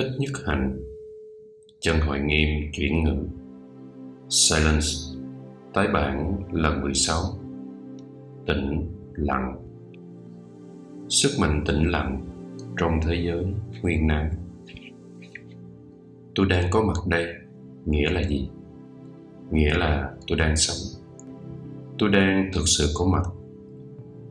[0.00, 0.80] Thích nhất hạnh
[1.80, 3.16] Chân Hội Nghiêm chuyển ngữ
[4.28, 4.86] Silence.
[5.74, 7.22] Tái bản lần 16
[8.46, 9.56] Tĩnh lặng.
[11.08, 12.26] Sức mạnh tĩnh lặng
[12.76, 13.44] trong thế giới
[13.82, 14.30] nguyên năng
[16.34, 17.26] Tôi đang có mặt đây,
[17.86, 18.50] Nghĩa là gì?
[19.50, 21.02] Nghĩa là tôi đang sống.
[21.98, 23.24] Tôi đang thực sự có mặt.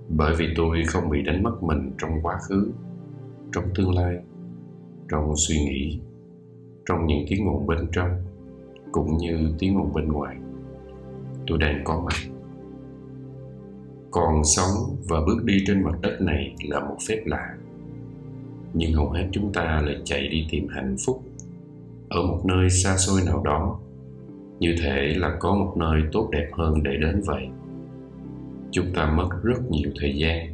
[0.09, 2.71] Bởi vì tôi không bị đánh mất mình trong quá khứ,
[3.53, 4.17] Trong tương lai
[5.09, 5.99] trong suy nghĩ,
[6.85, 8.09] trong những tiếng ồn bên trong,
[8.91, 10.35] cũng như tiếng ồn bên ngoài.
[11.47, 12.33] Tôi đang có mặt.
[14.11, 17.55] Còn sống và bước đi trên mặt đất này là một phép lạ.
[18.73, 21.23] Nhưng hầu hết chúng ta lại chạy đi tìm hạnh phúc
[22.09, 23.79] ở một nơi xa xôi nào đó.
[24.59, 27.47] Như thể là có một nơi tốt đẹp hơn để đến vậy.
[28.71, 30.47] Chúng ta mất rất nhiều thời gian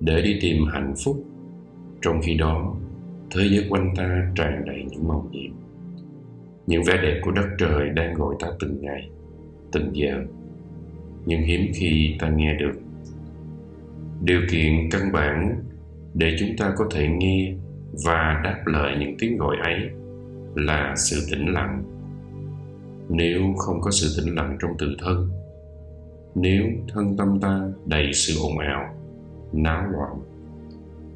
[0.00, 1.24] để đi tìm hạnh phúc.
[2.02, 2.74] Trong khi đó
[3.34, 5.52] thế giới quanh ta tràn đầy những màu nhiệm.
[6.66, 9.10] Những vẻ đẹp của đất trời đang gọi ta từng ngày,
[9.72, 10.24] từng giờ.
[11.26, 12.72] Nhưng hiếm khi ta nghe được.
[14.22, 15.62] Điều kiện căn bản
[16.14, 17.54] để chúng ta có thể nghe
[18.04, 19.76] và đáp lời những tiếng gọi ấy
[20.54, 21.84] là sự tĩnh lặng.
[23.08, 25.30] Nếu không có sự tĩnh lặng trong tự thân,
[26.34, 28.94] nếu thân tâm ta đầy sự ồn ào,
[29.52, 30.31] náo loạn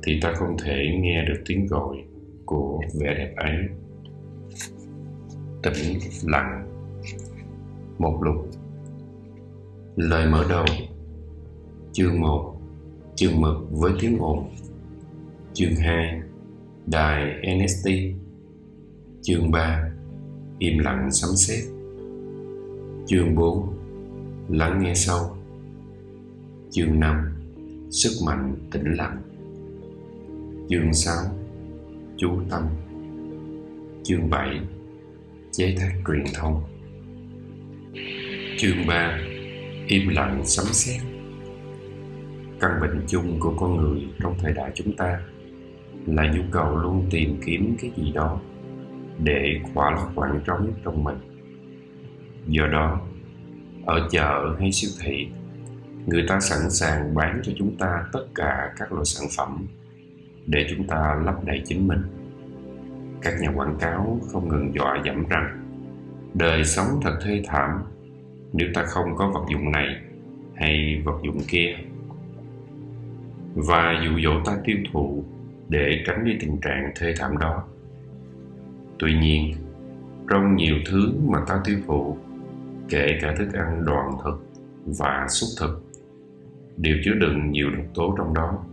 [0.07, 1.97] thì ta không thể nghe được tiếng gọi
[2.45, 3.57] của vẻ đẹp ấy.
[5.63, 6.67] Tĩnh lặng.
[7.99, 8.37] Một lục
[9.97, 10.65] lời mở đầu.
[11.93, 12.57] Chương 1
[13.15, 14.51] chương mực với tiếng ồn.
[15.53, 16.21] Chương 2
[16.87, 17.91] đài NST
[19.23, 19.91] chương 3
[20.59, 21.65] im lặng sấm sét.
[23.07, 23.69] Chương 4
[24.49, 25.37] lắng nghe sâu.
[26.71, 27.33] Chương 5
[27.91, 29.36] sức mạnh tĩnh lặng
[30.69, 31.15] chương 6
[32.17, 32.63] chú tâm.
[34.03, 34.61] Chương 7
[35.53, 36.63] chế tác truyền thông.
[38.59, 39.19] Chương 3
[39.87, 41.01] im lặng sấm sét.
[42.61, 45.21] Căn bệnh chung của con người trong thời đại chúng ta
[46.07, 48.41] là nhu cầu luôn tìm kiếm cái gì đó
[49.19, 51.19] để khỏa lấp khoảng trống trong mình.
[52.47, 53.01] Do đó,
[53.87, 55.27] ở chợ hay siêu thị,
[56.07, 59.67] người ta sẵn sàng bán cho chúng ta tất cả các loại sản phẩm
[60.47, 62.03] để chúng ta lấp đầy chính mình.
[63.23, 65.63] Các nhà quảng cáo không ngừng dọa dẫm rằng,
[66.35, 67.83] đời sống thật thê thảm,
[68.53, 70.01] nếu ta không có vật dụng này
[70.55, 71.77] hay vật dụng kia.
[73.55, 75.25] Và dụ dỗ ta tiêu thụ
[75.69, 77.63] để tránh đi tình trạng thê thảm đó,
[78.99, 79.55] tuy nhiên,
[80.31, 82.17] trong nhiều thứ mà ta tiêu thụ,
[82.89, 84.47] kể cả thức ăn đoàn thực
[84.87, 85.83] và xúc thực,
[86.77, 88.65] đều chứa đựng nhiều độc tố trong đó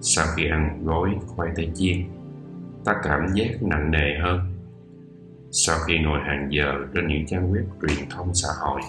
[0.00, 1.96] sau khi ăn gói khoai tây chiên,
[2.84, 4.40] ta cảm giác nặng nề hơn.
[5.50, 8.80] Sau khi ngồi hàng giờ trên những trang web truyền thông xã hội,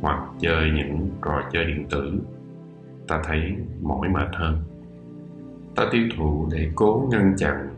[0.00, 2.20] hoặc chơi những trò chơi điện tử,
[3.08, 4.62] ta thấy mỏi mệt hơn.
[5.76, 7.68] Ta tiêu thụ để cố ngăn chặn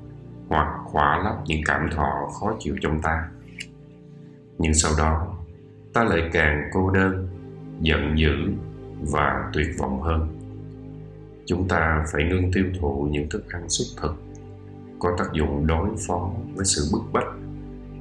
[0.49, 3.29] hoặc khỏa lấp những cảm thọ khó chịu trong ta.
[4.59, 5.37] Nhưng sau đó,
[5.93, 7.29] ta lại càng cô đơn,
[7.81, 8.53] giận dữ
[9.01, 10.44] và tuyệt vọng hơn
[11.47, 14.15] chúng ta phải ngưng tiêu thụ những thức ăn xuất thực.
[14.99, 17.29] Có tác dụng đối phó với sự bức bách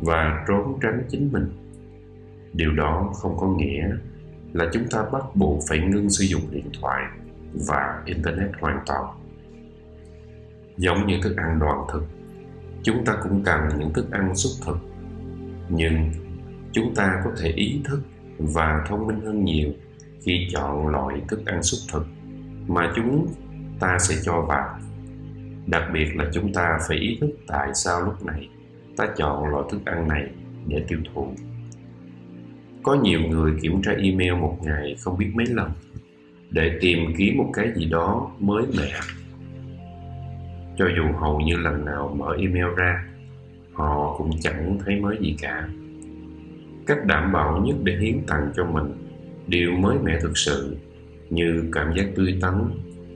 [0.01, 1.49] và trốn tránh chính mình.
[2.53, 3.89] Điều đó không có nghĩa
[4.53, 7.03] là chúng ta bắt buộc phải ngưng sử dụng điện thoại
[7.53, 9.05] và internet hoàn toàn.
[10.77, 12.03] Giống như thức ăn đoàn thực,
[12.83, 14.77] chúng ta cũng cần những thức ăn xuất thực.
[15.69, 16.11] Nhưng
[16.71, 18.01] chúng ta có thể ý thức
[18.37, 19.69] và thông minh hơn nhiều
[20.21, 22.05] khi chọn loại thức ăn xuất thực
[22.67, 23.27] mà chúng
[23.79, 24.79] ta sẽ cho vào.
[25.67, 28.49] Đặc biệt là chúng ta phải ý thức tại sao lúc này
[28.97, 30.29] ta chọn loại thức ăn này
[30.67, 31.27] để tiêu thụ.
[32.83, 35.71] Có nhiều người kiểm tra email một ngày không biết mấy lần
[36.49, 38.91] để tìm kiếm một cái gì đó mới mẻ.
[40.77, 43.05] Cho dù hầu như lần nào mở email ra,
[43.73, 45.67] họ cũng chẳng thấy mới gì cả.
[46.87, 48.93] Cách đảm bảo nhất để hiến tặng cho mình
[49.47, 50.77] điều mới mẻ thực sự
[51.33, 52.69] như cảm giác tươi tắn,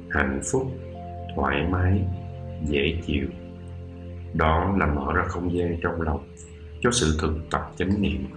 [0.10, 0.72] hạnh phúc,
[1.36, 2.02] thoải mái,
[2.66, 3.28] dễ chịu.
[4.34, 6.28] Đó là mở ra không gian trong lòng
[6.82, 8.28] cho sự thực tập chánh niệm.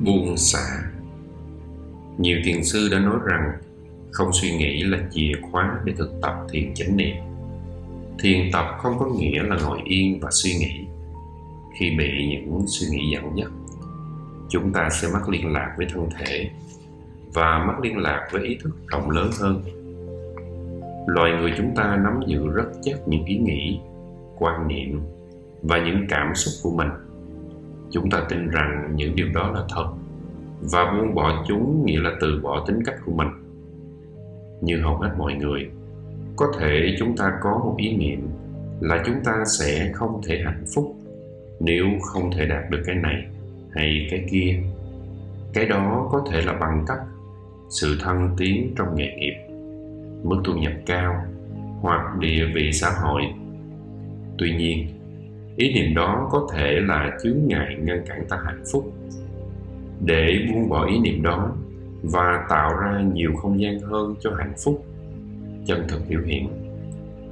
[0.00, 0.82] Buông xả.
[2.18, 3.52] Nhiều thiền sư đã nói rằng
[4.10, 7.16] không suy nghĩ là chìa khóa để thực tập thiền chánh niệm.
[8.18, 10.86] Thiền tập không có nghĩa là ngồi yên và suy nghĩ.
[11.78, 13.50] Khi bị những suy nghĩ dẫn dắt
[14.52, 16.50] chúng ta sẽ mất liên lạc với thân thể
[17.34, 19.62] và mất liên lạc với ý thức rộng lớn hơn.
[21.06, 23.80] Loài người chúng ta nắm giữ rất chắc những ý nghĩ,
[24.38, 25.00] quan niệm
[25.62, 26.88] và những cảm xúc của mình.
[27.90, 29.92] Chúng ta tin rằng những điều đó là thật
[30.72, 33.28] và buông bỏ chúng nghĩa là từ bỏ tính cách của mình.
[34.60, 35.70] Như hầu hết mọi người,
[36.36, 38.28] có thể chúng ta có một ý niệm
[38.80, 40.96] là chúng ta sẽ không thể hạnh phúc
[41.60, 43.26] nếu không thể đạt được cái này
[43.72, 44.56] hay cái kia.
[45.52, 46.98] Cái đó có thể là bằng cấp
[47.72, 49.34] sự thăng tiến trong nghề nghiệp,
[50.22, 51.24] mức thu nhập cao
[51.80, 53.22] hoặc địa vị xã hội.
[54.38, 54.86] Tuy nhiên,
[55.56, 58.92] ý niệm đó có thể là chướng ngại ngăn cản ta hạnh phúc.
[60.04, 61.52] Để buông bỏ ý niệm đó
[62.02, 64.84] và tạo ra nhiều không gian hơn cho hạnh phúc,
[65.66, 66.48] chân thực biểu hiện,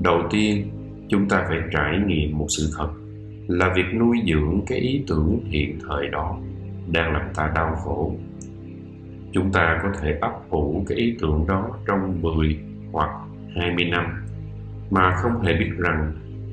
[0.01, 0.71] đầu tiên
[1.09, 2.89] chúng ta phải trải nghiệm một sự thật
[3.49, 6.39] là việc nuôi dưỡng cái ý tưởng hiện thời đó
[6.93, 8.15] đang làm ta đau khổ
[9.33, 12.59] chúng ta có thể ấp ủ cái ý tưởng đó trong 10
[12.93, 13.11] hoặc
[13.57, 14.27] 20 năm
[14.91, 16.13] mà không hề biết rằng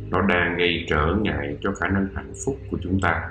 [0.10, 3.30] nó đang gây trở ngại cho khả năng hạnh phúc của chúng ta.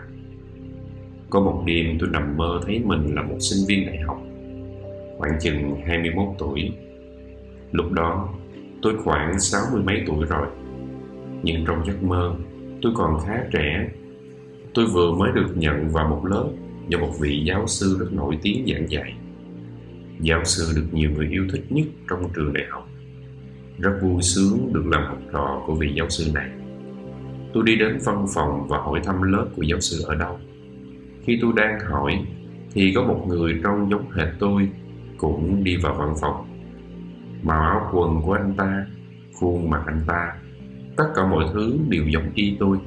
[1.30, 4.22] Có một đêm tôi nằm mơ thấy mình là một sinh viên đại học,
[5.18, 6.72] khoảng chừng 21 tuổi.
[7.72, 8.34] Lúc đó,
[8.82, 10.46] tôi khoảng sáu mươi mấy tuổi rồi.
[11.42, 12.34] Nhưng trong giấc mơ,
[12.82, 13.88] tôi còn khá trẻ.
[14.74, 16.48] Tôi vừa mới được nhận vào một lớp
[16.88, 19.14] do một vị giáo sư rất nổi tiếng giảng dạy.
[20.20, 22.88] Giáo sư được nhiều người yêu thích nhất trong trường đại học.
[23.78, 26.50] Rất vui sướng được làm học trò của vị giáo sư này.
[27.52, 30.38] Tôi đi đến văn phòng và hỏi thăm lớp của giáo sư ở đâu.
[31.22, 32.26] Khi tôi đang hỏi,
[32.72, 34.68] thì có một người trông giống hệt tôi
[35.16, 36.46] cũng đi vào văn phòng.
[37.42, 38.86] Màu áo quần của anh ta,
[39.34, 40.32] khuôn mặt anh ta,
[40.96, 42.78] tất cả mọi thứ đều giống y tôi.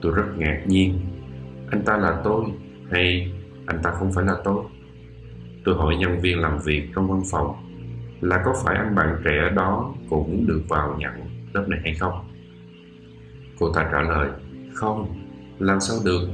[0.00, 0.98] Tôi rất ngạc nhiên.
[1.70, 2.44] Anh ta là tôi
[2.90, 3.32] hay
[3.66, 4.64] anh ta không phải là tôi?
[5.64, 7.56] Tôi hỏi nhân viên làm việc trong văn phòng
[8.20, 11.12] là có phải anh bạn trẻ đó cũng được vào nhận
[11.52, 12.12] lớp này hay không?
[13.58, 14.28] Cô ta trả lời,
[14.72, 15.14] không,
[15.58, 16.28] làm sao được,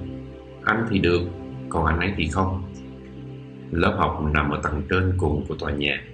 [0.64, 1.20] anh thì được,
[1.69, 2.62] còn anh ấy thì không.
[3.70, 6.04] Lớp học nằm ở tầng trên cùng của tòa nhà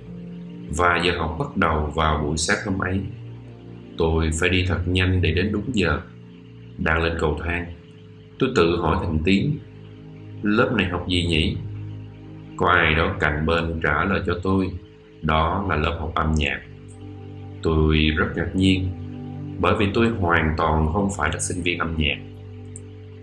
[0.77, 3.01] và giờ học bắt đầu vào buổi sáng hôm ấy.
[3.99, 6.01] Tôi phải đi thật nhanh để đến đúng giờ.
[6.79, 7.67] Đang lên cầu thang,
[8.39, 9.59] tôi tự hỏi thành tiếng,
[10.43, 11.57] lớp này học gì nhỉ?
[12.57, 14.71] Có ai đó cạnh bên trả lời cho tôi,
[15.23, 16.61] đó là lớp học âm nhạc.
[17.63, 18.91] Tôi rất ngạc nhiên
[19.61, 22.19] bởi vì tôi hoàn toàn không phải là sinh viên âm nhạc.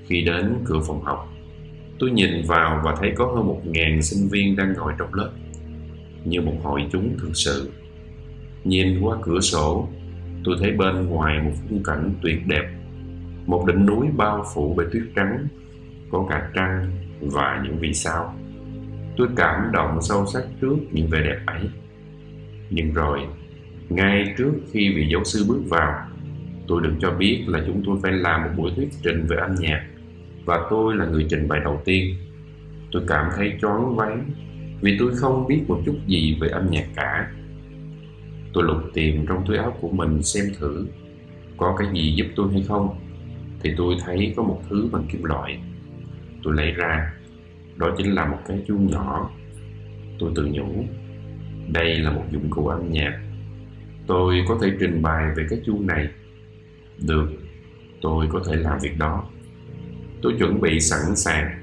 [0.08, 1.34] Khi đến cửa phòng học,
[2.00, 5.32] tôi nhìn vào và thấy có hơn một ngàn sinh viên đang ngồi trong lớp,
[6.26, 7.72] như một hội chúng thực sự.
[8.64, 9.90] Nhìn qua cửa sổ,
[10.44, 12.70] tôi thấy bên ngoài một khung cảnh tuyệt đẹp,
[13.46, 15.48] một đỉnh núi bao phủ bởi tuyết trắng,
[16.12, 16.92] có cả trăng
[17.22, 18.36] và những vì sao.
[19.18, 21.70] Tôi cảm động sâu sắc trước những vẻ đẹp ấy.
[22.70, 23.20] Nhưng rồi,
[23.90, 26.08] ngay trước khi vị giáo sư bước vào,
[26.68, 29.56] tôi được cho biết là chúng tôi phải làm một buổi thuyết trình về âm
[29.56, 29.84] nhạc
[30.46, 32.16] và tôi là người trình bày đầu tiên.
[32.92, 34.30] Tôi cảm thấy choáng váng
[34.82, 37.32] vì tôi không biết một chút gì về âm nhạc cả.
[38.54, 40.86] Tôi lục tìm trong túi áo của mình xem thử
[41.58, 42.96] có cái gì giúp tôi hay không
[43.64, 45.60] thì tôi thấy có một thứ bằng kim loại.
[46.44, 47.14] Tôi lấy ra,
[47.78, 49.32] đó chính là một cái chuông nhỏ.
[50.20, 50.86] Tôi tự nhủ,
[51.72, 53.22] đây là một dụng cụ âm nhạc.
[54.08, 56.08] Tôi có thể trình bày về cái chuông này
[57.08, 57.32] được,
[58.02, 59.26] tôi có thể làm việc đó.
[60.22, 61.62] Tôi chuẩn bị sẵn sàng,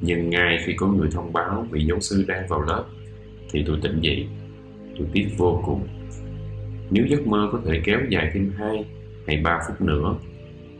[0.00, 2.84] nhưng ngay khi có người thông báo vị giáo sư đang vào lớp,
[3.50, 4.28] thì tôi tỉnh dậy.
[4.98, 5.88] Tôi tiếc vô cùng.
[6.90, 8.84] Nếu giấc mơ có thể kéo dài thêm 2
[9.26, 10.14] hay 3 phút nữa,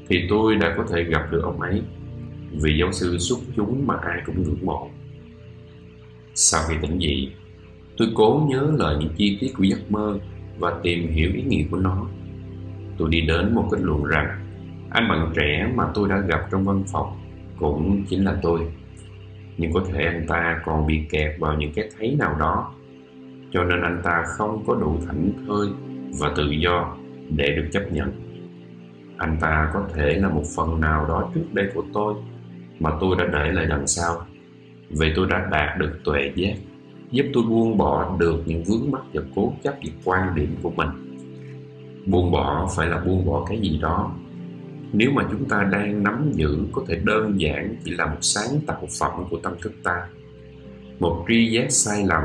[0.09, 1.83] thì tôi đã có thể gặp được ông ấy,
[2.51, 4.89] vị giáo sư xuất chúng mà ai cũng ngưỡng mộ.
[6.35, 7.33] Sau khi tỉnh dậy,
[7.97, 10.19] tôi cố nhớ lời những chi tiết của giấc mơ
[10.59, 12.07] và tìm hiểu ý nghĩa của nó.
[12.99, 14.47] Tôi đi đến một kết luận rằng
[14.91, 17.21] anh bạn trẻ mà tôi đã gặp trong văn phòng
[17.59, 18.61] cũng chính là tôi.
[19.57, 22.75] Nhưng có thể anh ta còn bị kẹt vào những cái thấy nào đó
[23.53, 25.69] cho nên anh ta không có đủ thảnh thơi
[26.19, 26.97] và tự do
[27.37, 28.13] để được chấp nhận.
[29.17, 32.15] Anh ta có thể là một phần nào đó trước đây của tôi
[32.81, 34.27] mà tôi đã để lại đằng sau.
[34.91, 36.55] Vì tôi đã đạt được tuệ giác,
[37.11, 40.71] giúp tôi buông bỏ được những vướng mắc và cố chấp về quan điểm của
[40.71, 40.89] mình.
[42.07, 44.13] Buông bỏ phải là buông bỏ cái gì đó.
[44.93, 48.61] Nếu mà chúng ta đang nắm giữ có thể đơn giản chỉ là một sáng
[48.67, 50.07] tạo phẩm của tâm thức ta,
[51.01, 52.23] một tri giác sai lầm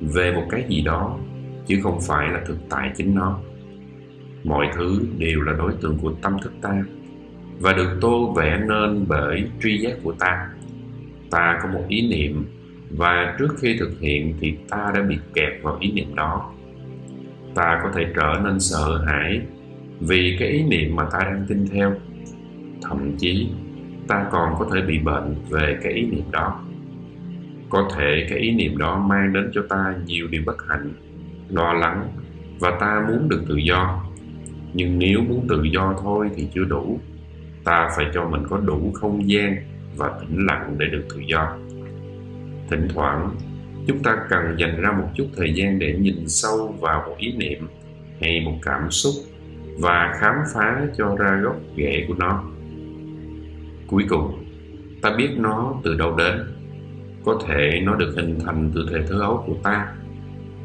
[0.00, 1.18] về một cái gì đó,
[1.66, 3.40] chứ không phải là thực tại chính nó.
[4.44, 6.84] Mọi thứ đều là đối tượng của tâm thức ta
[7.60, 10.48] và được tô vẽ nên bởi tri giác của ta.
[11.30, 12.46] Ta có một ý niệm,
[12.90, 16.52] và trước khi thực hiện thì ta đã bị kẹt vào ý niệm đó.
[17.54, 19.40] Ta có thể trở nên sợ hãi
[20.00, 21.94] vì cái ý niệm mà ta đang tin theo.
[22.82, 23.48] Thậm chí,
[24.08, 26.64] ta còn có thể bị bệnh về cái ý niệm đó.
[27.70, 30.92] Có thể cái ý niệm đó mang đến cho ta nhiều điều bất hạnh,
[31.48, 32.08] lo lắng,
[32.60, 34.04] và ta muốn được tự do.
[34.74, 37.00] Nhưng nếu muốn tự do thôi thì chưa đủ
[37.68, 39.56] ta phải cho mình có đủ không gian
[39.96, 41.56] và tĩnh lặng để được tự do.
[42.70, 43.30] Thỉnh thoảng,
[43.86, 47.32] chúng ta cần dành ra một chút thời gian để nhìn sâu vào một ý
[47.32, 47.68] niệm
[48.20, 49.14] hay một cảm xúc
[49.78, 52.44] và khám phá cho ra gốc rễ của nó.
[53.86, 54.44] Cuối cùng,
[55.02, 56.36] ta biết nó từ đâu đến.
[57.24, 59.92] Có thể nó được hình thành từ thời thơ ấu của ta,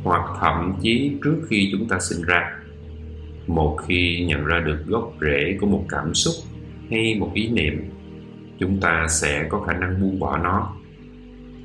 [0.03, 2.55] hoặc thậm chí trước khi chúng ta sinh ra.
[3.48, 6.52] Một khi nhận ra được gốc rễ của một cảm xúc
[6.90, 7.90] hay một ý niệm,
[8.60, 10.74] chúng ta sẽ có khả năng buông bỏ nó.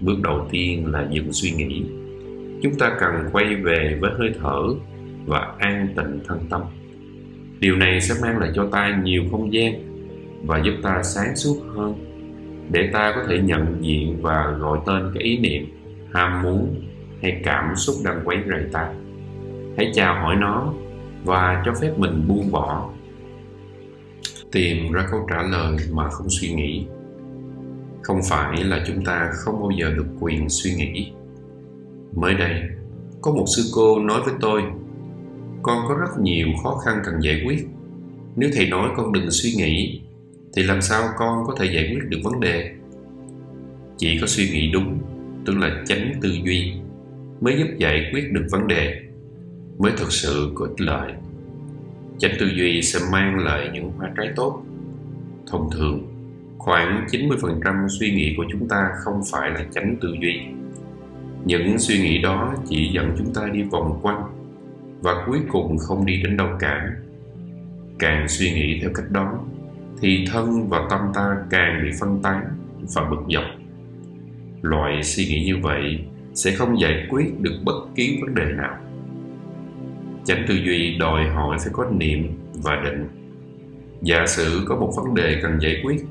[0.00, 1.82] Bước đầu tiên là dừng suy nghĩ.
[2.62, 4.62] Chúng ta cần quay về với hơi thở
[5.26, 6.62] và an tịnh thân tâm.
[7.60, 9.72] Điều này sẽ mang lại cho ta nhiều không gian
[10.46, 11.94] và giúp ta sáng suốt hơn,
[12.70, 15.66] để ta có thể nhận diện và gọi tên cái ý niệm,
[16.12, 16.82] ham muốn
[17.22, 18.92] hay cảm xúc đang quấy rầy ta.
[19.76, 20.72] Hãy chào hỏi nó
[21.24, 22.90] và cho phép mình buông bỏ
[24.52, 26.86] tìm ra câu trả lời mà không suy nghĩ.
[28.02, 31.12] Không phải là chúng ta không bao giờ được quyền suy nghĩ.
[32.14, 32.62] Mới đây,
[33.20, 34.62] có một sư cô nói với tôi,
[35.62, 37.66] con có rất nhiều khó khăn cần giải quyết.
[38.36, 40.00] Nếu thầy nói con đừng suy nghĩ,
[40.54, 42.70] thì làm sao con có thể giải quyết được vấn đề?
[43.96, 44.98] Chỉ có suy nghĩ đúng,
[45.46, 46.72] tức là tránh tư duy,
[47.40, 49.00] mới giúp giải quyết được vấn đề,
[49.78, 51.12] mới thực sự có ích lợi
[52.18, 54.62] chánh tư duy sẽ mang lại những hoa trái tốt.
[55.50, 56.06] Thông thường,
[56.58, 60.40] khoảng 90% suy nghĩ của chúng ta không phải là chánh tư duy.
[61.44, 64.22] Những suy nghĩ đó chỉ dẫn chúng ta đi vòng quanh
[65.02, 66.90] và cuối cùng không đi đến đâu cả.
[67.98, 69.38] Càng suy nghĩ theo cách đó,
[70.00, 72.44] thì thân và tâm ta càng bị phân tán
[72.94, 73.44] và bực dọc.
[74.62, 78.78] Loại suy nghĩ như vậy sẽ không giải quyết được bất kỳ vấn đề nào
[80.28, 83.08] chánh tư duy đòi hỏi phải có niệm và định.
[84.02, 86.04] Giả sử có một vấn đề cần giải quyết,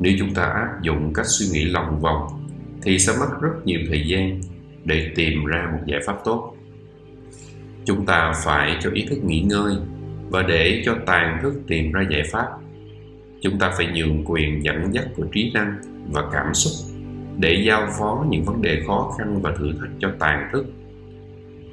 [0.00, 2.46] nếu chúng ta áp dụng cách suy nghĩ lòng vòng,
[2.82, 4.40] thì sẽ mất rất nhiều thời gian
[4.84, 6.56] để tìm ra một giải pháp tốt.
[7.84, 9.74] Chúng ta phải cho ý thức nghỉ ngơi
[10.28, 12.46] và để cho tàn thức tìm ra giải pháp.
[13.40, 15.74] Chúng ta phải nhường quyền dẫn dắt của trí năng
[16.10, 17.00] và cảm xúc
[17.38, 20.66] để giao phó những vấn đề khó khăn và thử thách cho tàn thức.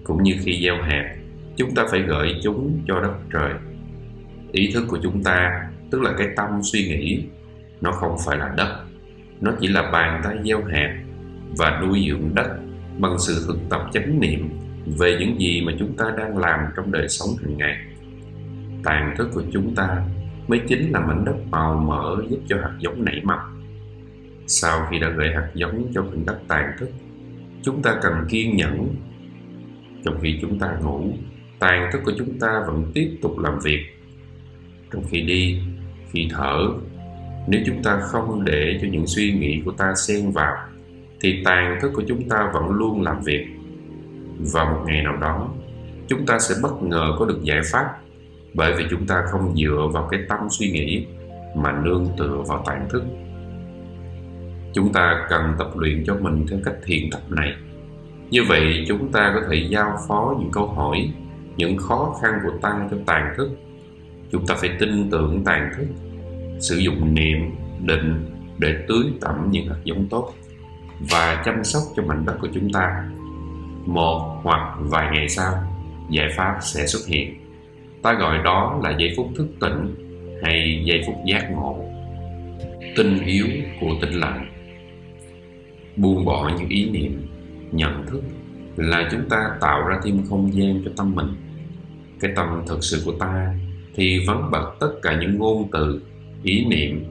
[0.03, 1.17] Cũng như khi gieo hạt
[1.58, 3.54] chúng ta phải gửi chúng cho đất trời.
[4.52, 7.24] Ý thức của chúng ta, tức là cái tâm suy nghĩ,
[7.82, 8.84] nó không phải là đất.
[9.42, 11.04] Nó chỉ là bàn tay gieo hạt
[11.58, 12.58] và nuôi dưỡng đất
[12.98, 14.50] bằng sự thực tập chánh niệm
[14.86, 17.78] về những gì mà chúng ta đang làm trong đời sống hàng ngày.
[18.84, 20.02] Tàn thức của chúng ta
[20.48, 23.40] mới chính là mảnh đất màu mỡ giúp cho hạt giống nảy mầm.
[24.48, 26.90] Sau khi đã gửi hạt giống cho mảnh đất tàn thức,
[27.64, 28.96] chúng ta cần kiên nhẫn
[30.06, 31.14] trong khi chúng ta ngủ
[31.60, 33.86] tàn thức của chúng ta vẫn tiếp tục làm việc.
[34.94, 35.62] Trong khi đi,
[36.12, 36.68] khi thở,
[37.48, 40.56] nếu chúng ta không để cho những suy nghĩ của ta xen vào,
[41.22, 43.48] thì tàn thức của chúng ta vẫn luôn làm việc.
[44.54, 45.50] Và một ngày nào đó,
[46.08, 47.86] chúng ta sẽ bất ngờ có được giải pháp,
[48.54, 51.06] bởi vì chúng ta không dựa vào cái tâm suy nghĩ
[51.56, 53.04] mà nương tựa vào tàn thức.
[54.74, 57.54] Chúng ta cần tập luyện cho mình theo cách thiền tập này.
[58.30, 61.12] Như vậy, chúng ta có thể giao phó những câu hỏi
[61.58, 63.50] những khó khăn của tăng cho tàn thức.
[64.32, 65.86] Chúng ta phải tin tưởng tàn thức,
[66.60, 67.38] sử dụng niệm,
[67.86, 68.26] định
[68.58, 70.34] để tưới tẩm những hạt giống tốt
[71.00, 73.10] và chăm sóc cho mảnh đất của chúng ta.
[73.86, 75.54] Một hoặc vài ngày sau,
[76.10, 77.36] giải pháp sẽ xuất hiện.
[78.02, 79.96] Ta gọi đó là giây phút thức tỉnh
[80.44, 81.86] hay giây phút giác ngộ,
[82.96, 83.48] tinh yếu
[83.82, 84.50] của tĩnh lặng.
[85.96, 87.28] Buông bỏ những ý niệm,
[87.72, 88.22] nhận thức
[88.76, 91.28] là chúng ta tạo ra thêm không gian cho tâm mình
[92.20, 93.56] cái tâm thực sự của ta
[93.96, 96.02] thì vắng bật tất cả những ngôn từ,
[96.44, 97.06] ý niệm,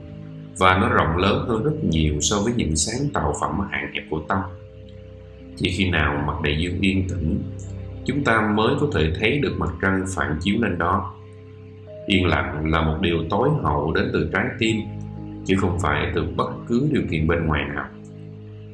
[0.57, 4.03] và nó rộng lớn hơn rất nhiều so với những sáng tạo phẩm hạn hẹp
[4.09, 4.39] của tâm.
[5.55, 7.43] Chỉ khi nào mặt đại dương yên tĩnh,
[8.05, 11.13] chúng ta mới có thể thấy được mặt trăng phản chiếu lên đó.
[12.07, 14.77] Yên lặng là một điều tối hậu đến từ trái tim,
[15.45, 17.85] chứ không phải từ bất cứ điều kiện bên ngoài nào.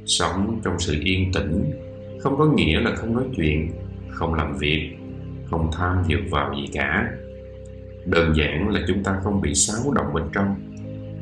[0.05, 1.71] Sống trong sự yên tĩnh
[2.19, 3.71] không có nghĩa là không nói chuyện,
[4.09, 4.95] không làm việc
[5.45, 7.11] không tham dược vào gì cả.
[8.05, 10.55] Đơn giản là chúng ta không bị xáo động bên trong.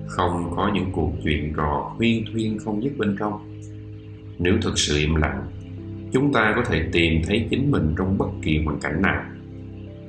[0.07, 3.61] Không có những cuộc chuyện trò huyên thuyên không dứt bên trong.
[4.39, 5.47] Nếu thực sự im lặng,
[6.13, 9.23] chúng ta có thể tìm thấy chính mình trong bất kỳ hoàn cảnh nào.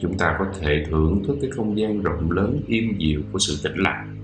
[0.00, 3.61] Chúng ta có thể thưởng thức cái không gian rộng lớn im dịu của sự
[3.62, 4.16] tĩnh lặng.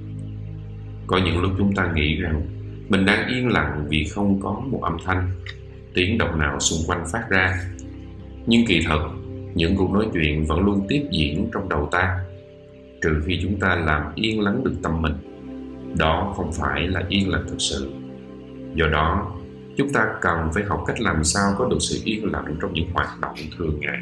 [1.06, 2.42] Có những lúc chúng ta nghĩ rằng
[2.88, 5.30] mình đang yên lặng vì không có một âm thanh,
[5.94, 7.60] tiếng động nào xung quanh phát ra.
[8.46, 9.08] Nhưng kỳ thật
[9.54, 12.24] những cuộc nói chuyện vẫn luôn tiếp diễn trong đầu ta,
[13.02, 15.14] trừ khi chúng ta làm yên lắng được tâm mình.
[15.98, 17.90] Đó không phải là yên lặng thực sự.
[18.74, 19.36] Do đó,
[19.76, 22.88] chúng ta cần phải học cách làm sao có được sự yên lặng trong những
[22.92, 23.98] hoạt động thường ngày.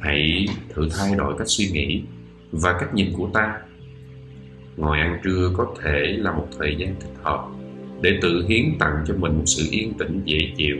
[0.00, 2.02] Hãy thử thay đổi cách suy nghĩ
[2.52, 3.58] và cách nhìn của ta.
[4.76, 7.46] Ngồi ăn trưa có thể là một thời gian thích hợp
[8.00, 10.76] để tự hiến tặng cho mình một sự yên tĩnh dễ chịu.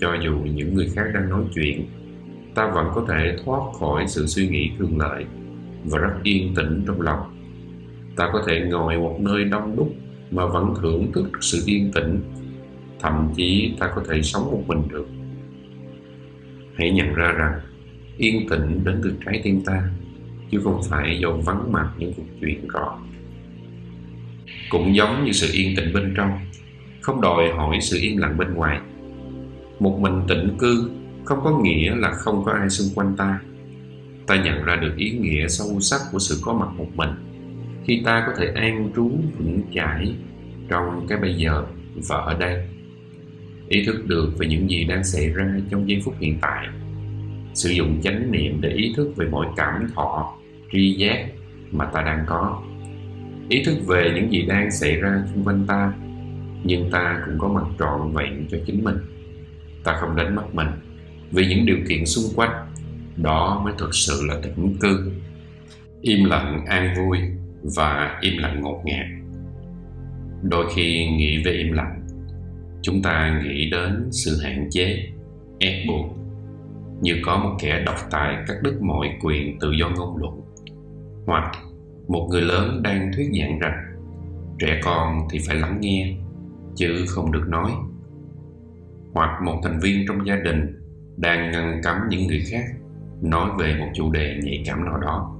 [0.00, 1.86] Cho dù những người khác đang nói chuyện
[2.58, 5.24] ta vẫn có thể thoát khỏi sự suy nghĩ thường lợi
[5.84, 7.20] và rất yên tĩnh trong lòng.
[8.16, 9.94] Ta có thể ngồi một nơi đông đúc
[10.30, 12.20] mà vẫn thưởng thức sự yên tĩnh.
[13.00, 15.06] Thậm chí ta có thể sống một mình được.
[16.74, 17.60] Hãy nhận ra rằng,
[18.16, 19.90] yên tĩnh đến từ trái tim ta,
[20.50, 22.98] chứ không phải do vắng mặt những cuộc chuyện rõ
[24.70, 26.30] cũng giống như sự yên tĩnh bên trong,
[27.00, 28.80] không đòi hỏi sự im lặng bên ngoài.
[29.80, 30.90] Một mình tĩnh cư
[31.28, 33.40] không có nghĩa là không có ai xung quanh ta.
[34.26, 37.10] Ta nhận ra được ý nghĩa sâu sắc của sự có mặt một mình.
[37.84, 40.14] Khi ta có thể an trú, vững chãi
[40.68, 41.64] trong cái bây giờ
[42.08, 42.68] và ở đây,
[43.68, 46.66] ý thức được về những gì đang xảy ra trong giây phút hiện tại,
[47.54, 50.36] sử dụng chánh niệm để ý thức về mọi cảm thọ,
[50.72, 51.26] tri giác
[51.70, 52.62] mà ta đang có,
[53.48, 55.92] ý thức về những gì đang xảy ra xung quanh ta,
[56.64, 58.96] nhưng ta cũng có mặt trọn vẹn cho chính mình.
[59.84, 60.68] Ta không đánh mất mình
[61.30, 62.66] vì những điều kiện xung quanh.
[63.16, 65.12] Đó mới thực sự là tĩnh cư.
[66.00, 67.18] Im lặng an vui
[67.76, 69.06] và im lặng ngột ngạt.
[70.42, 72.00] Đôi khi nghĩ về im lặng,
[72.82, 75.08] chúng ta nghĩ đến sự hạn chế,
[75.58, 76.16] ép buộc.
[77.00, 80.40] Như có một kẻ độc tài cắt đứt mọi quyền tự do ngôn luận.
[81.26, 81.52] Hoặc
[82.08, 83.74] một người lớn đang thuyết giảng rằng,
[84.58, 86.16] trẻ con thì phải lắng nghe,
[86.76, 87.70] chứ không được nói.
[89.12, 90.77] Hoặc một thành viên trong gia đình
[91.20, 92.64] đang ngăn cấm những người khác
[93.22, 95.36] nói về một chủ đề nhạy cảm nào đó.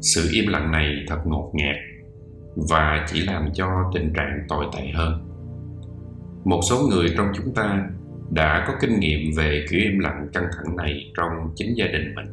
[0.00, 1.76] Sự im lặng này thật ngột ngạt
[2.56, 5.30] và chỉ làm cho tình trạng tồi tệ hơn.
[6.44, 7.88] Một số người trong chúng ta
[8.30, 12.14] đã có kinh nghiệm về kiểu im lặng căng thẳng này trong chính gia đình
[12.14, 12.26] mình.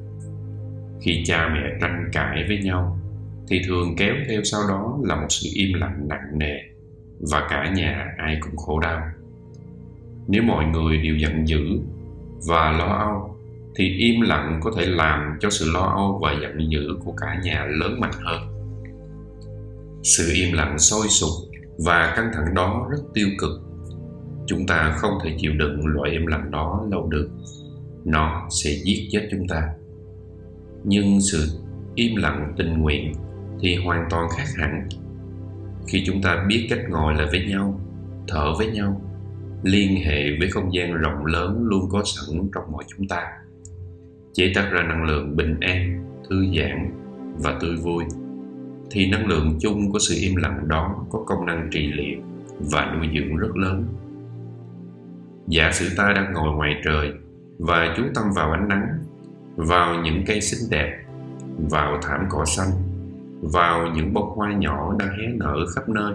[1.02, 3.00] Khi cha mẹ tranh cãi với nhau,
[3.48, 6.58] thì thường kéo theo sau đó là một sự im lặng nặng nề
[7.32, 9.02] và cả nhà ai cũng khổ đau.
[10.28, 11.80] Nếu mọi người đều giận dữ
[12.48, 13.38] và lo âu,
[13.76, 17.42] thì im lặng có thể làm cho sự lo âu và giận dữ của cả
[17.44, 18.42] nhà lớn mạnh hơn.
[20.04, 21.30] Sự im lặng sôi sục
[21.78, 23.52] và căng thẳng đó rất tiêu cực.
[24.48, 27.30] Chúng ta không thể chịu đựng loại im lặng đó lâu được.
[28.06, 29.70] Nó sẽ giết chết chúng ta.
[30.84, 31.48] Nhưng sự
[31.96, 33.14] im lặng tình nguyện
[33.60, 34.90] thì hoàn toàn khác hẳn.
[35.88, 37.80] Khi chúng ta biết cách ngồi lại với nhau,
[38.28, 39.02] thở với nhau
[39.63, 43.24] liên hệ với không gian rộng lớn luôn có sẵn trong mỗi chúng ta.
[44.34, 46.91] Chế tác ra năng lượng bình an, thư giãn
[47.43, 48.04] và tươi vui.
[48.91, 52.19] Thì năng lượng chung của sự im lặng đó có công năng trị liệu
[52.60, 53.86] và nuôi dưỡng rất lớn.
[55.47, 57.12] Giả sử ta đang ngồi ngoài trời
[57.60, 58.88] và chú tâm vào ánh nắng,
[59.56, 61.04] vào những cây xinh đẹp,
[61.69, 62.71] vào thảm cỏ xanh,
[63.41, 66.13] vào những bông hoa nhỏ đang hé nở khắp nơi.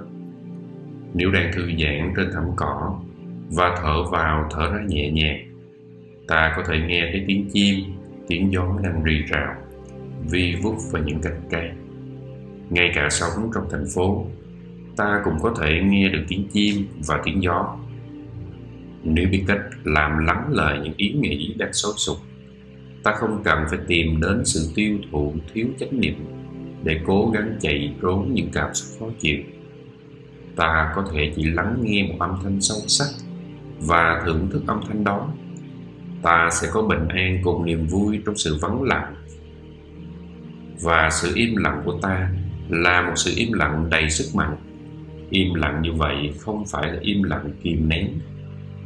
[1.14, 3.00] Nếu đang thư giãn trên thảm cỏ
[3.50, 5.56] và thở vào, thở ra nhẹ nhàng.
[6.28, 7.84] Ta có thể nghe thấy tiếng chim,
[8.28, 9.54] tiếng gió đang rì rào,
[10.30, 11.70] vi vút vào những cành cây.
[12.70, 14.26] Ngay cả sống trong thành phố,
[14.96, 17.76] ta cũng có thể nghe được tiếng chim và tiếng gió.
[19.04, 22.16] Nếu biết cách làm lắng lời những ý nghĩ đang xối sục,
[23.02, 26.14] ta không cần phải tìm đến sự tiêu thụ thiếu chánh niệm
[26.84, 29.38] để cố gắng chạy trốn những cảm xúc khó chịu.
[30.56, 33.06] Ta có thể chỉ lắng nghe một âm thanh sâu sắc
[33.80, 35.28] và thưởng thức âm thanh đó.
[36.22, 39.14] Ta sẽ có bình an cùng niềm vui trong sự vắng lặng.
[40.82, 42.30] Và sự im lặng của ta
[42.68, 44.56] là một sự im lặng đầy sức mạnh.
[45.30, 48.18] Im lặng như vậy không phải là im lặng kìm nén,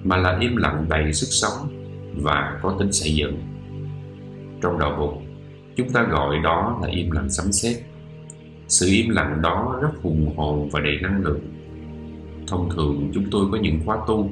[0.05, 1.69] mà là im lặng đầy sức sống
[2.17, 3.43] và có tính xây dựng.
[4.63, 5.31] Trong đạo Phật
[5.77, 7.77] chúng ta gọi đó là im lặng sấm sét.
[8.69, 11.41] Sự im lặng đó rất hùng hồn và đầy năng lượng.
[12.47, 14.31] Thông thường, chúng tôi có những khóa tu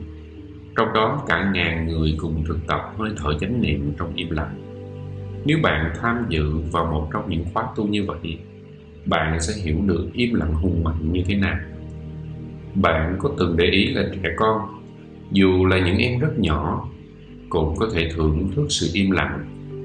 [0.79, 4.55] trong đó cả ngàn người cùng thực tập hơi thở chánh niệm trong im lặng.
[5.45, 8.39] Nếu bạn tham dự vào một trong những khóa tu như vậy,
[9.07, 11.59] bạn sẽ hiểu được im lặng hùng mạnh như thế nào.
[12.75, 14.61] Bạn có từng để ý là trẻ con,
[15.33, 16.89] dù là những em rất nhỏ,
[17.49, 19.45] cũng có thể thưởng thức sự im lặng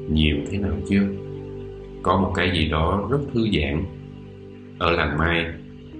[0.09, 1.07] nhiều thế nào chưa
[2.03, 3.85] có một cái gì đó rất thư giãn.
[4.79, 5.45] Ở làng mai,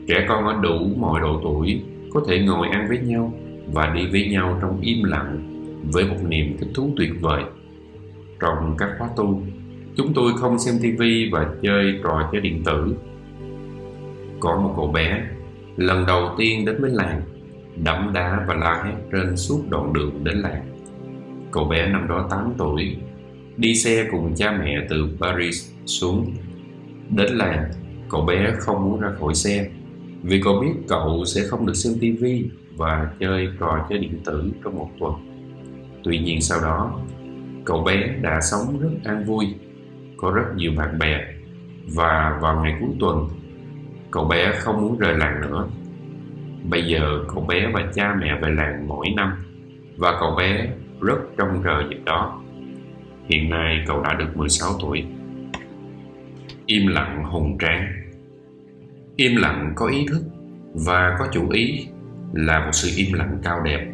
[0.08, 1.82] trẻ con ở đủ mọi độ tuổi
[2.13, 3.34] có thể ngồi ăn với nhau
[3.74, 5.50] và đi với nhau trong im lặng
[5.92, 7.44] với một niềm thích thú tuyệt vời.
[8.40, 9.44] Trong các khóa tu,
[9.96, 12.96] chúng tôi không xem tivi và chơi trò chơi điện tử.
[14.40, 15.24] Có một cậu bé,
[15.78, 17.22] lần đầu tiên đến với làng,
[17.84, 20.66] đấm đá và la hét trên suốt đoạn đường đến làng.
[21.52, 22.96] Cậu bé năm đó 8 tuổi,
[23.58, 26.34] đi xe cùng cha mẹ từ Paris xuống.
[27.10, 27.72] Đến làng,
[28.10, 29.70] cậu bé không muốn ra khỏi xe
[30.24, 32.46] vì cậu biết cậu sẽ không được xem tivi
[32.78, 35.14] và chơi trò chơi điện tử trong một tuần.
[36.04, 37.00] Tuy nhiên sau đó,
[37.66, 39.46] cậu bé đã sống rất an vui,
[40.18, 41.26] có rất nhiều bạn bè.
[41.96, 43.30] Và vào ngày cuối tuần,
[44.12, 45.68] cậu bé không muốn rời làng nữa.
[46.70, 49.34] Bây giờ cậu bé và cha mẹ về làng mỗi năm,
[49.98, 50.68] và cậu bé
[51.02, 52.42] rất trông chờ việc đó.
[53.30, 55.04] Hiện nay cậu đã được 16 tuổi.
[56.66, 57.88] Im lặng hùng tráng.
[59.16, 60.22] Im lặng có ý thức
[60.74, 61.88] và có chủ ý
[62.34, 63.91] là một sự im lặng cao đẹp.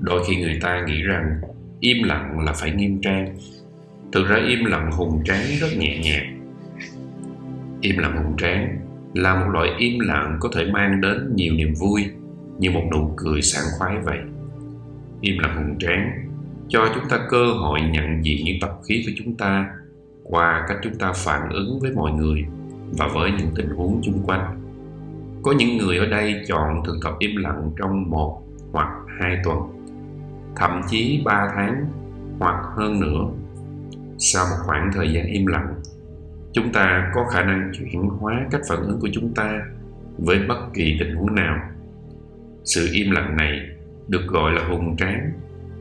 [0.00, 1.40] Đôi khi người ta nghĩ rằng
[1.80, 3.36] im lặng là phải nghiêm trang.
[4.12, 6.40] Thực ra im lặng hùng tráng rất nhẹ nhàng.
[7.80, 8.78] Im lặng hùng tráng
[9.14, 12.04] là một loại im lặng có thể mang đến nhiều niềm vui,
[12.58, 14.18] như một nụ cười sảng khoái vậy.
[15.20, 16.26] Im lặng hùng tráng
[16.68, 19.70] cho chúng ta cơ hội nhận diện những tập khí của chúng ta
[20.24, 22.44] qua cách chúng ta phản ứng với mọi người
[22.98, 24.69] và với những tình huống chung quanh
[25.42, 28.88] có những người ở đây chọn thực tập im lặng trong một hoặc
[29.20, 29.58] hai tuần,
[30.56, 31.86] thậm chí ba tháng
[32.38, 33.24] hoặc hơn nữa.
[34.18, 35.74] Sau một khoảng thời gian im lặng,
[36.52, 39.60] chúng ta có khả năng chuyển hóa cách phản ứng của chúng ta
[40.18, 41.58] với bất kỳ tình huống nào.
[42.64, 43.60] Sự im lặng này
[44.08, 45.32] được gọi là hùng tráng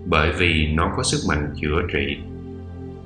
[0.06, 2.18] bởi vì nó có sức mạnh chữa trị.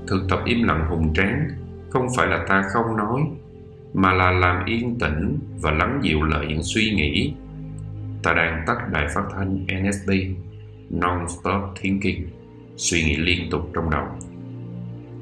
[0.07, 1.47] Thực tập im lặng hùng tráng
[1.89, 3.21] không phải là ta không nói
[3.93, 7.33] mà là làm yên tĩnh và lắng dịu lại những suy nghĩ.
[8.23, 10.11] Ta đang tắt đài phát thanh NSB
[10.89, 12.27] Non-Stop Thinking,
[12.75, 14.05] suy nghĩ liên tục trong đầu.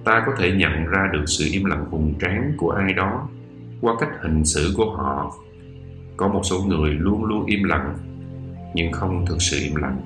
[0.05, 3.27] Ta có thể nhận ra được sự im lặng hùng tráng của ai đó
[3.81, 5.35] qua cách hành xử của họ.
[6.17, 7.97] Có một số người luôn luôn im lặng,
[8.73, 9.97] nhưng không thực sự im lặng.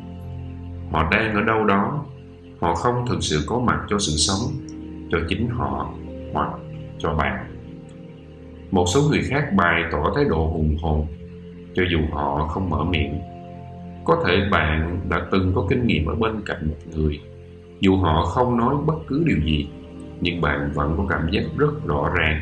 [0.92, 2.06] Họ đang ở đâu đó,
[2.60, 4.52] họ không thực sự có mặt cho sự sống,
[5.12, 5.94] cho chính họ
[6.34, 6.50] hoặc
[7.00, 7.55] cho bạn
[8.76, 11.08] một số người khác bày tỏ thái độ hùng hồn,
[11.76, 13.20] cho dù họ không mở miệng.
[14.06, 17.20] Có thể bạn đã từng có kinh nghiệm ở bên cạnh một người.
[17.80, 19.68] Dù họ không nói bất cứ điều gì,
[20.22, 22.42] nhưng bạn vẫn có cảm giác rất rõ ràng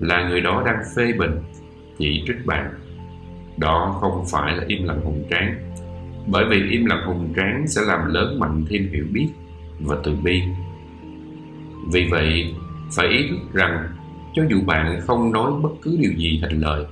[0.00, 1.40] là người đó đang phê bình,
[1.98, 2.70] chỉ trích bạn.
[3.56, 5.54] Đó không phải là im lặng hùng tráng,
[6.26, 9.28] bởi vì im lặng hùng tráng sẽ làm lớn mạnh thêm hiểu biết
[9.80, 10.42] và từ bi.
[11.92, 12.54] Vì vậy,
[12.96, 13.88] phải ý thức rằng
[14.38, 16.84] cho dù bạn không nói bất cứ điều gì thành lời,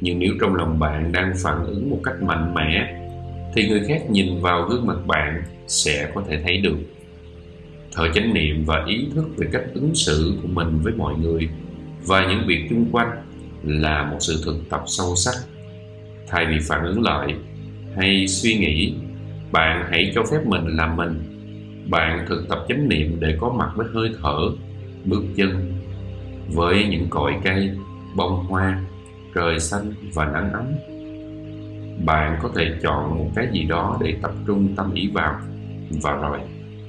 [0.00, 3.00] nhưng nếu trong lòng bạn đang phản ứng một cách mạnh mẽ,
[3.54, 6.76] thì người khác nhìn vào gương mặt bạn sẽ có thể thấy được.
[7.92, 11.48] Thở chánh niệm và ý thức về cách ứng xử của mình với mọi người
[12.06, 13.10] và những việc chung quanh
[13.64, 15.34] là một sự thực tập sâu sắc.
[16.28, 17.34] Thay vì phản ứng lại
[17.96, 18.94] hay suy nghĩ,
[19.52, 21.22] bạn hãy cho phép mình làm mình.
[21.90, 24.38] Bạn thực tập chánh niệm để có mặt với hơi thở,
[25.04, 25.71] bước chân
[26.48, 27.70] với những cội cây
[28.14, 28.80] bông hoa,
[29.34, 30.64] trời xanh và nắng ấm.
[32.06, 35.40] Bạn có thể chọn một cái gì đó để tập trung tâm ý vào,
[36.02, 36.38] và rồi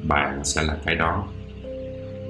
[0.08, 1.24] bạn sẽ là cái đó.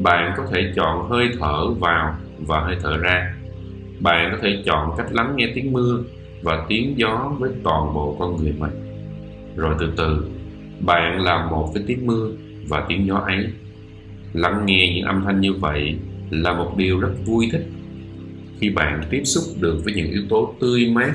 [0.03, 3.36] Bạn có thể chọn hơi thở vào và hơi thở ra.
[3.99, 6.03] Bạn có thể chọn cách lắng nghe tiếng mưa
[6.41, 8.71] và tiếng gió với toàn bộ con người mình.
[9.55, 10.25] Rồi từ từ,
[10.86, 12.29] bạn làm một với tiếng mưa
[12.67, 13.47] và tiếng gió ấy.
[14.33, 15.97] Lắng nghe những âm thanh như vậy
[16.41, 17.65] là một điều rất vui thích
[18.59, 21.13] khi bạn tiếp xúc được với những yếu tố tươi mát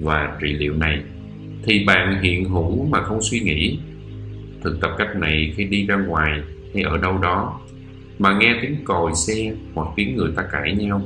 [0.00, 1.02] và trị liệu này.
[1.62, 3.78] Thì bạn hiện hữu mà không suy nghĩ.
[4.62, 6.40] Thực tập cách này khi đi ra ngoài
[6.74, 7.60] hay ở đâu đó,
[8.18, 11.02] mà nghe tiếng còi xe hoặc tiếng người ta cãi nhau,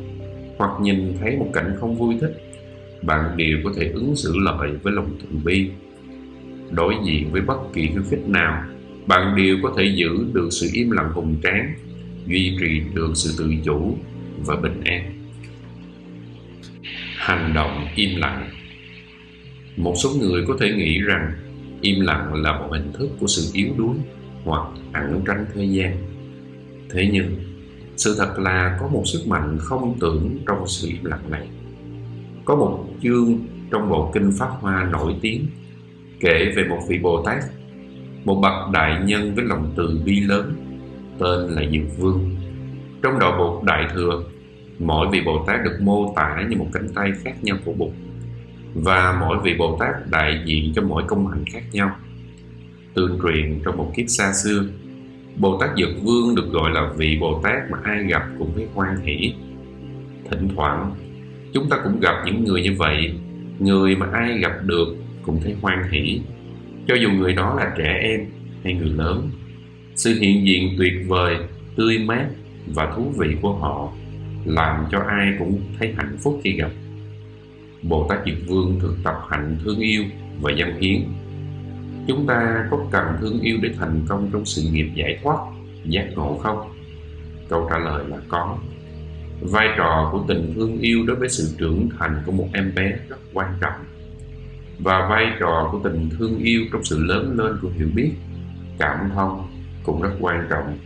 [0.59, 2.37] hoặc nhìn thấy một cảnh không vui thích,
[3.03, 5.71] bạn đều có thể ứng xử lợi với lòng từ bi.
[6.71, 8.65] Đối diện với bất kỳ khiêu khích nào,
[9.07, 11.75] bạn đều có thể giữ được sự im lặng hùng tráng
[12.27, 13.97] duy trì được sự tự chủ
[14.47, 15.25] và bình an.
[17.17, 18.51] Hành động im lặng.
[19.77, 21.33] Một số người có thể nghĩ rằng
[21.81, 23.97] im lặng là một hình thức của sự yếu đuối
[24.45, 25.97] hoặc ẩn tranh thời gian.
[26.91, 27.37] Thế nhưng,
[27.97, 31.49] sự thật là có một sức mạnh không tưởng trong sự im lặng này.
[32.45, 33.39] Có một chương
[33.71, 35.47] trong bộ kinh pháp hoa nổi tiếng
[36.21, 37.45] kể về một vị bồ tát,
[38.25, 40.64] một bậc đại nhân với lòng từ bi lớn
[41.19, 42.37] tên là diệu vương
[43.03, 44.25] Trong đạo Bụt Đại Thừa,
[44.79, 47.91] mỗi vị Bồ Tát được mô tả như một cánh tay khác nhau của Bụt
[48.75, 51.97] và mỗi vị Bồ Tát đại diện cho mỗi công hạnh khác nhau.
[52.95, 54.65] Tương truyền trong một kiếp xa xưa,
[55.37, 58.67] Bồ Tát Dược Vương được gọi là vị Bồ Tát mà ai gặp cũng thấy
[58.75, 59.35] hoan hỷ.
[60.31, 60.95] Thỉnh thoảng,
[61.53, 63.15] chúng ta cũng gặp những người như vậy,
[63.59, 66.21] người mà ai gặp được cũng thấy hoan hỷ,
[66.87, 68.27] cho dù người đó là trẻ em
[68.65, 69.31] hay người lớn.
[69.97, 71.37] Sự hiện diện tuyệt vời,
[71.77, 72.27] tươi mát
[72.75, 73.93] và thú vị của họ
[74.45, 76.71] làm cho ai cũng thấy hạnh phúc khi gặp.
[77.83, 80.05] Bồ Tát Diệt Vương thực tập hạnh thương yêu
[80.41, 81.03] và dân hiến.
[82.09, 85.39] Chúng ta có cần thương yêu để thành công trong sự nghiệp giải thoát,
[85.85, 86.59] giác ngộ không?
[87.49, 88.59] Câu trả lời là có.
[89.41, 92.93] Vai trò của tình thương yêu đối với sự trưởng thành của một em bé
[93.09, 93.85] rất quan trọng.
[94.79, 98.11] Và vai trò của tình thương yêu trong sự lớn lên của hiểu biết,
[98.79, 99.54] cảm thông
[99.85, 100.79] cũng rất quan trọng.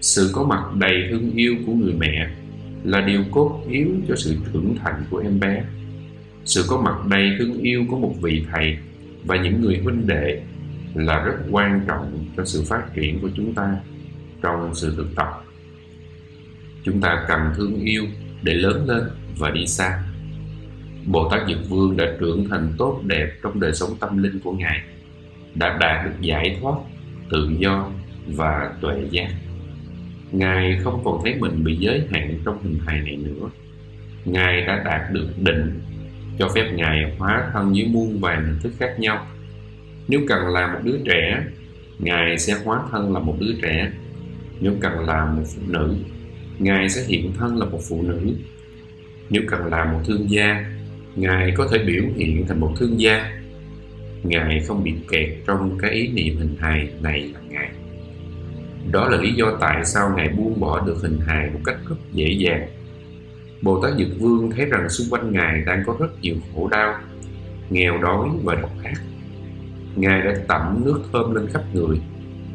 [0.00, 2.30] Sự có mặt đầy thương yêu của người mẹ
[2.84, 5.64] là điều cốt yếu cho sự trưởng thành của em bé.
[6.44, 8.78] Sự có mặt đầy thương yêu của một vị thầy
[9.24, 10.42] và những người huynh đệ
[10.94, 13.76] là rất quan trọng cho sự phát triển của chúng ta
[14.42, 15.44] trong sự thực tập.
[16.84, 18.04] Chúng ta cần thương yêu
[18.42, 19.02] để lớn lên
[19.38, 20.02] và đi xa.
[21.06, 24.52] Bồ tát dược vương đã trưởng thành tốt đẹp trong đời sống tâm linh của
[24.52, 24.80] ngài,
[25.54, 26.74] đã đạt được giải thoát
[27.30, 27.90] tự do
[28.36, 29.30] và tuệ giác
[30.32, 33.50] ngài không còn thấy mình bị giới hạn trong hình hài này nữa
[34.24, 35.80] ngài đã đạt được định
[36.40, 39.26] cho phép Ngài hóa thân dưới muôn vàng hình thức khác nhau.
[40.08, 41.44] Nếu cần là một đứa trẻ,
[41.98, 43.90] Ngài sẽ hóa thân là một đứa trẻ.
[44.60, 45.96] Nếu cần là một phụ nữ,
[46.58, 48.34] Ngài sẽ hiện thân là một phụ nữ.
[49.30, 50.64] Nếu cần là một thương gia,
[51.16, 53.40] Ngài có thể biểu hiện thành một thương gia.
[54.22, 57.70] Ngài không bị kẹt trong cái ý niệm hình hài này là Ngài.
[58.90, 61.96] Đó là lý do tại sao Ngài buông bỏ được hình hài một cách rất
[62.12, 62.68] dễ dàng
[63.62, 66.94] Bồ Tát Dược Vương thấy rằng xung quanh Ngài đang có rất nhiều khổ đau,
[67.70, 69.00] nghèo đói và độc ác.
[69.96, 72.00] Ngài đã tẩm nước thơm lên khắp người,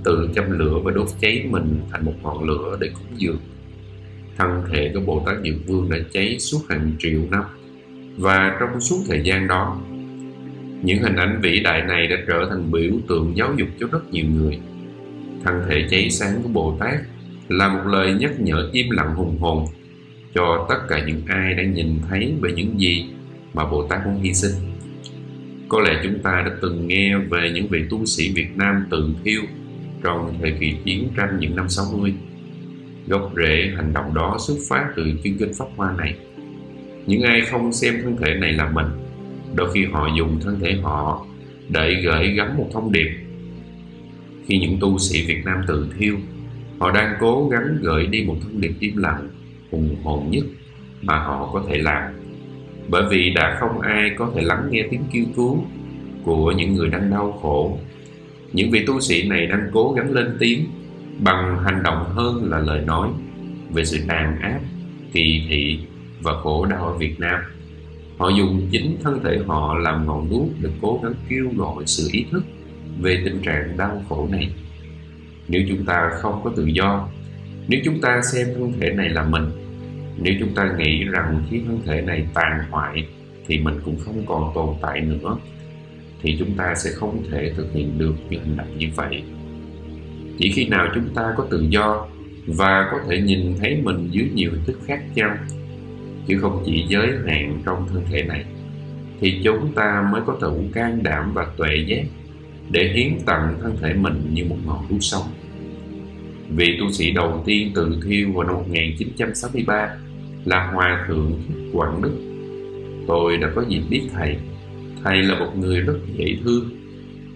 [0.04, 3.40] tự châm lửa và đốt cháy mình thành một ngọn lửa để cúng dường.
[4.38, 7.44] Thân thể của Bồ Tát Dược Vương đã cháy suốt hàng triệu năm,
[8.18, 9.82] và trong suốt thời gian đó,
[10.84, 14.12] những hình ảnh vĩ đại này đã trở thành biểu tượng giáo dục cho rất
[14.12, 14.60] nhiều người.
[15.46, 17.00] Thân thể cháy sáng của Bồ Tát
[17.50, 19.66] là một lời nhắc nhở im lặng hùng hồn
[20.36, 23.06] cho tất cả những ai đang nhìn thấy về những gì
[23.54, 24.52] mà Bồ Tát muốn hy sinh.
[25.70, 29.10] Có lẽ chúng ta đã từng nghe về những vị tu sĩ Việt Nam tự
[29.24, 29.42] thiêu
[30.04, 32.14] trong thời kỳ chiến tranh những năm 60.
[33.08, 36.16] Gốc rễ hành động đó xuất phát từ chương kinh Pháp Hoa này.
[37.06, 38.88] Những ai không xem thân thể này là mình,
[39.56, 41.26] đôi khi họ dùng thân thể họ
[41.70, 43.10] để gửi gắm một thông điệp.
[44.48, 46.18] Khi những tu sĩ Việt Nam tự thiêu,
[46.80, 49.30] họ đang cố gắng gửi đi một thông điệp im lặng
[49.72, 50.46] hùng hồn nhất
[51.02, 52.04] mà họ có thể làm.
[52.90, 55.66] Bởi vì đã không ai có thể lắng nghe tiếng kêu cứu
[56.24, 57.80] của những người đang đau khổ.
[58.54, 60.66] Những vị tu sĩ này đang cố gắng lên tiếng
[61.20, 63.10] bằng hành động hơn là lời nói
[63.74, 64.60] về sự tàn ác,
[65.14, 65.80] kỳ thị
[66.22, 67.40] và khổ đau ở Việt Nam.
[68.18, 72.10] Họ dùng chính thân thể họ làm ngọn đuốc để cố gắng kêu gọi sự
[72.12, 72.44] ý thức
[73.02, 74.50] về tình trạng đau khổ này.
[75.48, 77.10] Nếu chúng ta không có tự do,
[77.68, 79.44] nếu chúng ta xem thân thể này là mình,
[80.18, 83.08] nếu chúng ta nghĩ rằng khi thân thể này tàn hoại
[83.48, 85.38] thì mình cũng không còn tồn tại nữa,
[86.22, 89.24] thì chúng ta sẽ không thể thực hiện được những hành động như vậy.
[90.38, 92.08] Chỉ khi nào chúng ta có tự do
[92.48, 95.38] và có thể nhìn thấy mình dưới nhiều hình thức khác nhau,
[96.28, 98.46] chứ không chỉ giới hạn trong thân thể này,
[99.20, 102.04] thì chúng ta mới có đủ can đảm và tuệ giác
[102.72, 105.24] để hiến tặng thân thể mình như một ngọn đuốc sống.
[106.50, 109.98] Vị tu sĩ đầu tiên tự thiêu vào năm 1963
[110.46, 111.42] là Hòa Thượng
[111.74, 112.18] Quảng Đức.
[113.08, 114.38] Tôi đã có dịp biết Thầy.
[115.04, 116.70] Thầy là một người rất dễ thương.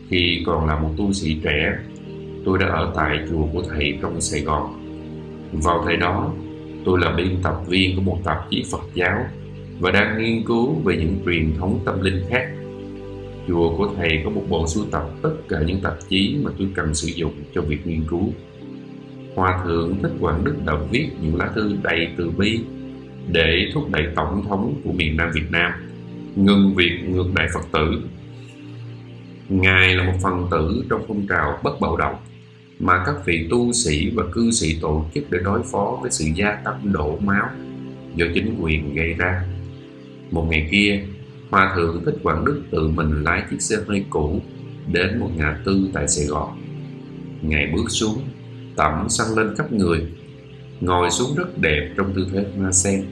[0.09, 1.77] Khi còn là một tu sĩ trẻ,
[2.45, 4.73] tôi đã ở tại chùa của Thầy trong Sài Gòn.
[5.53, 6.33] Vào thời đó,
[6.85, 9.25] tôi là biên tập viên của một tạp chí Phật giáo
[9.79, 12.47] và đang nghiên cứu về những truyền thống tâm linh khác.
[13.49, 16.67] Chùa của Thầy có một bộ sưu tập tất cả những tạp chí mà tôi
[16.75, 18.33] cần sử dụng cho việc nghiên cứu.
[19.35, 22.59] Hòa Thượng Thích Quảng Đức đã viết những lá thư đầy từ bi
[23.31, 25.71] để thúc đẩy tổng thống của miền Nam Việt Nam
[26.35, 28.01] ngừng việc ngược đại Phật tử.
[29.49, 32.15] Ngài là một phần tử trong phong trào bất bạo động
[32.79, 36.25] mà các vị tu sĩ và cư sĩ tổ chức để đối phó với sự
[36.35, 37.49] gia tăng đổ máu
[38.15, 39.43] do chính quyền gây ra.
[40.31, 41.03] Một ngày kia,
[41.49, 44.41] Hòa Thượng Thích Quảng Đức tự mình lái chiếc xe hơi cũ
[44.91, 46.61] đến một nhà tư tại Sài Gòn.
[47.41, 48.21] Ngài bước xuống,
[48.75, 50.07] tẩm xăng lên khắp người
[50.81, 53.05] ngồi xuống rất đẹp trong tư thế hoa sen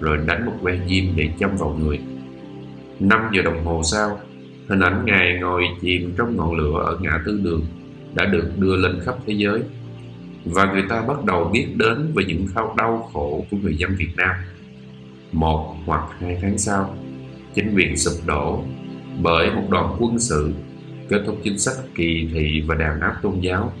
[0.00, 2.00] rồi đánh một que diêm để châm vào người
[3.00, 4.20] 5 giờ đồng hồ sau
[4.68, 7.66] hình ảnh ngài ngồi chìm trong ngọn lửa ở ngã tư đường
[8.14, 9.62] đã được đưa lên khắp thế giới
[10.44, 13.94] và người ta bắt đầu biết đến về những khao đau khổ của người dân
[13.98, 14.36] Việt Nam.
[15.32, 16.96] Một hoặc hai tháng sau,
[17.54, 18.64] chính quyền sụp đổ
[19.22, 20.52] bởi một đoàn quân sự
[21.08, 23.72] kết thúc chính sách kỳ thị và đàn áp tôn giáo.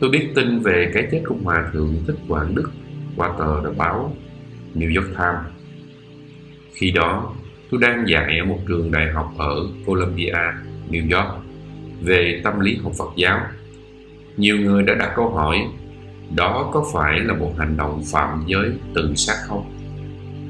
[0.00, 2.70] Tôi biết tin về cái chết của Hòa Thượng Thích Quảng Đức
[3.16, 4.16] qua tờ đã báo
[4.74, 5.54] New York Times.
[6.72, 7.34] Khi đó,
[7.70, 9.54] tôi đang dạy ở một trường đại học ở
[9.86, 10.32] Columbia,
[10.90, 11.44] New York
[12.02, 13.40] về tâm lý học Phật giáo.
[14.36, 15.58] Nhiều người đã đặt câu hỏi
[16.36, 19.73] đó có phải là một hành động phạm giới tự sát không?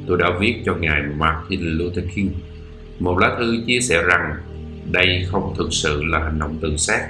[0.07, 2.31] Tôi đã viết cho Ngài Martin Luther King
[2.99, 4.35] một lá thư chia sẻ rằng
[4.93, 7.09] đây không thực sự là hành động tự sát.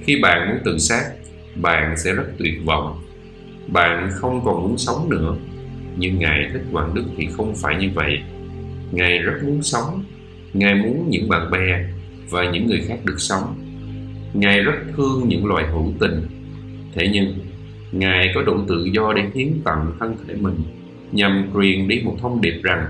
[0.00, 1.10] Khi bạn muốn tự sát,
[1.56, 3.00] bạn sẽ rất tuyệt vọng.
[3.66, 5.36] Bạn không còn muốn sống nữa.
[5.96, 8.18] Nhưng Ngài Thích Quảng Đức thì không phải như vậy.
[8.92, 10.04] Ngài rất muốn sống.
[10.52, 11.84] Ngài muốn những bạn bè
[12.30, 13.54] và những người khác được sống.
[14.34, 16.26] Ngài rất thương những loài hữu tình.
[16.94, 17.34] Thế nhưng,
[17.92, 20.54] Ngài có đủ tự do để hiến tặng thân thể mình
[21.14, 22.86] nhằm truyền đi một thông điệp rằng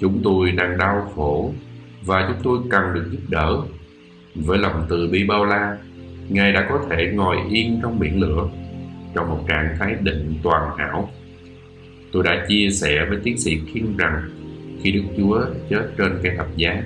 [0.00, 1.52] chúng tôi đang đau khổ
[2.04, 3.56] và chúng tôi cần được giúp đỡ.
[4.34, 5.76] Với lòng từ bi bao la,
[6.28, 8.48] Ngài đã có thể ngồi yên trong biển lửa
[9.14, 11.10] trong một trạng thái định toàn hảo.
[12.12, 14.22] Tôi đã chia sẻ với tiến sĩ King rằng
[14.82, 16.82] khi Đức Chúa chết trên cây thập giá,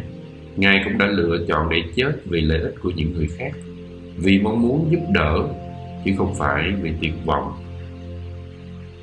[0.56, 3.52] Ngài cũng đã lựa chọn để chết vì lợi ích của những người khác,
[4.16, 5.48] vì mong muốn giúp đỡ,
[6.04, 7.52] chứ không phải vì tuyệt vọng.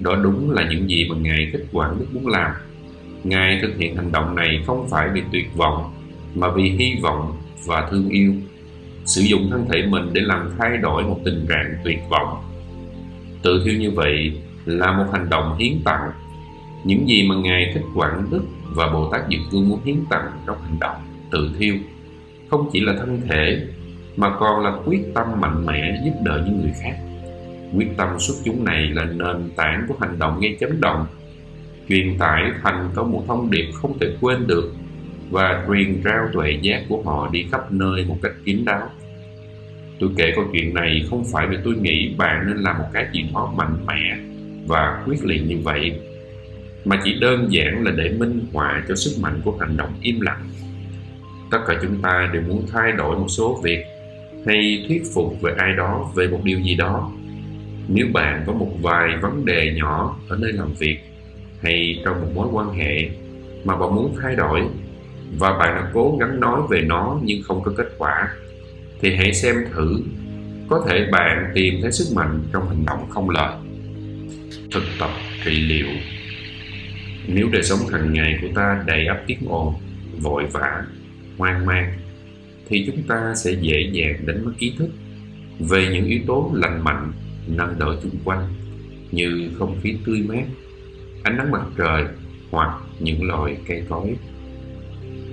[0.02, 2.52] Đó đúng là những gì mà Ngài thích quản Đức muốn làm.
[3.24, 5.94] Ngài thực hiện hành động này không phải vì tuyệt vọng,
[6.36, 8.34] mà vì hy vọng và thương yêu.
[9.06, 12.38] Sử dụng thân thể mình để làm thay đổi một tình trạng tuyệt vọng.
[13.42, 16.12] Tự thiêu như vậy là một hành động hiến tặng.
[16.84, 18.44] Những gì mà Ngài thích quản Đức
[18.76, 20.96] và Bồ Tát Dược Vương muốn hiến tặng trong hành động
[21.32, 21.76] tự thiêu
[22.50, 23.68] không chỉ là thân thể
[24.18, 26.98] mà còn là quyết tâm mạnh mẽ giúp đỡ những người khác
[27.76, 31.06] quyết tâm xuất chúng này là nền tảng của hành động gây chấn động.
[31.90, 34.74] Truyền tải thành có một thông điệp không thể quên được
[35.30, 38.90] và truyền trao tuệ giác của họ đi khắp nơi một cách kín đáo.
[40.00, 43.08] Tôi kể câu chuyện này không phải vì tôi nghĩ bạn nên làm một cái
[43.14, 44.18] gì đó mạnh mẽ
[44.68, 46.00] và quyết liệt như vậy,
[46.86, 50.22] mà chỉ đơn giản là để minh họa cho sức mạnh của hành động im
[50.22, 50.50] lặng.
[51.52, 53.86] Tất cả chúng ta đều muốn thay đổi một số việc
[54.46, 57.12] hay thuyết phục về ai đó về một điều gì đó
[57.94, 60.98] nếu bạn có một vài vấn đề nhỏ ở nơi làm việc
[61.62, 63.10] hay trong một mối quan hệ
[63.64, 64.62] mà bạn muốn thay đổi
[65.38, 68.34] và bạn đã cố gắng nói về nó nhưng không có kết quả,
[69.02, 70.02] thì hãy xem thử
[70.70, 73.56] có thể bạn tìm thấy sức mạnh trong hành động không lời.
[74.72, 75.10] Thực tập
[75.46, 75.88] trị liệu.
[77.28, 79.74] Nếu đời sống hàng ngày của ta đầy ắp tiếng ồn,
[80.22, 80.84] vội vã,
[81.38, 81.94] hoang mang,
[82.70, 84.90] thì chúng ta sẽ dễ dàng đánh mất ý thức
[85.60, 87.12] về những yếu tố lành mạnh
[87.48, 88.48] nơi đỡ chung quanh
[89.12, 90.44] như không khí tươi mát,
[91.24, 92.06] ánh nắng mặt trời
[92.52, 94.16] hoặc những loài cây cối.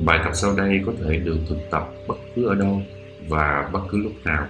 [0.05, 2.83] Bài tập sau đây có thể được thực tập bất cứ ở đâu
[3.29, 4.47] và bất cứ lúc nào.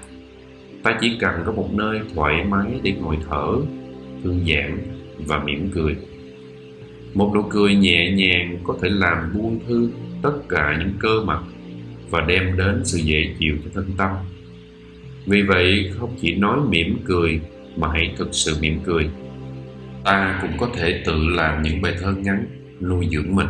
[0.83, 3.47] Ta chỉ cần có một nơi thoải mái để ngồi thở,
[4.25, 4.79] thư giãn
[5.27, 5.97] và mỉm cười.
[7.15, 9.91] Một nụ cười nhẹ nhàng có thể làm buông thư
[10.23, 11.41] tất cả những cơ mặt
[12.11, 14.11] và đem đến sự dễ chịu cho thân tâm.
[15.29, 17.41] Vì vậy, không chỉ nói mỉm cười
[17.77, 19.11] mà hãy thực sự mỉm cười.
[20.05, 22.47] Ta cũng có thể tự làm những bài thơ ngắn
[22.81, 23.47] nuôi dưỡng mình.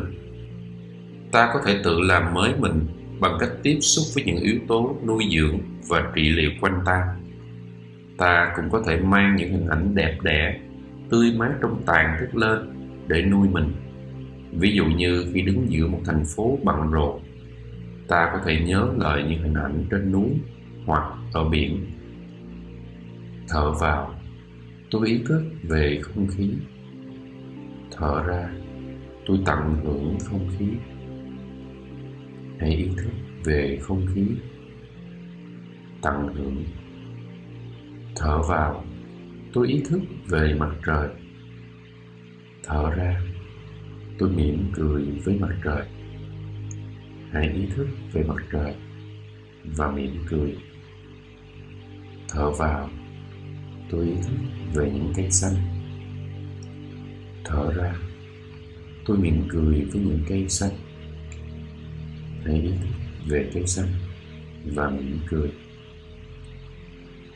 [1.32, 2.86] Ta có thể tự làm mới mình
[3.20, 7.02] bằng cách tiếp xúc với những yếu tố nuôi dưỡng và trị liệu quanh ta.
[8.18, 10.58] Ta cũng có thể mang những hình ảnh đẹp đẽ,
[11.10, 12.58] tươi mát trong tàn thức lên
[13.06, 13.72] để nuôi mình.
[14.52, 17.20] Ví dụ như khi đứng giữa một thành phố bằng rộn
[18.08, 20.28] ta có thể nhớ lại những hình ảnh trên núi
[20.86, 21.02] hoặc
[21.32, 21.86] ở biển.
[23.48, 24.14] Thở vào,
[24.90, 26.50] tôi ý thức về không khí.
[27.90, 28.50] Thở ra,
[29.26, 30.66] tôi tận hưởng không khí.
[32.58, 33.12] Hãy ý thức
[33.44, 34.26] về không khí.
[36.02, 36.64] Tận hưởng.
[38.16, 38.84] Thở vào,
[39.52, 41.08] tôi ý thức về mặt trời.
[42.62, 43.20] Thở ra,
[44.18, 45.86] tôi mỉm cười với mặt trời.
[47.32, 48.74] Hãy ý thức về mặt trời
[49.76, 50.56] và mỉm cười
[52.28, 52.90] thở vào.
[53.90, 54.36] Tôi ý thức
[54.74, 55.54] về những cây xanh.
[57.44, 57.94] Thở ra.
[59.06, 60.72] Tôi mỉm cười với những cây xanh.
[62.44, 62.88] Hãy ý thức
[63.28, 63.88] về cây xanh
[64.74, 65.50] và mỉm cười.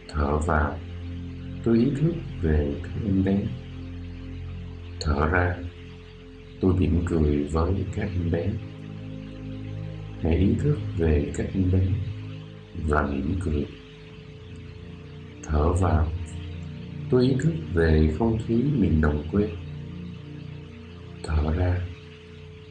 [0.08, 0.78] Thở vào.
[1.64, 3.38] Tôi ý thức về các em bé.
[5.00, 5.56] Thở ra.
[6.60, 8.48] Tôi mỉm cười với các em bé.
[10.22, 11.86] Hãy ý thức về các em bé
[12.88, 13.66] và mỉm cười
[15.52, 16.06] thở vào.
[17.10, 19.48] Tôi ý thức về không khí miền đồng quê.
[21.22, 21.80] Thở ra,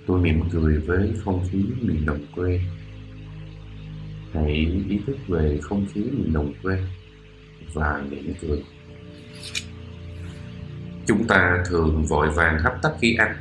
[0.07, 2.61] tôi mỉm cười với không khí miền đồng quê.
[4.33, 4.53] Hãy
[4.89, 6.77] ý thức về không khí miền đồng quê
[7.73, 8.63] và mỉm cười.
[11.07, 13.35] Chúng ta thường vội vàng hấp tấp khi ăn,